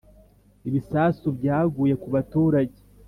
[0.67, 2.79] ibisasu byaguye ku baturage